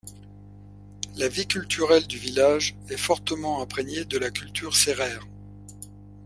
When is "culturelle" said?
1.45-2.07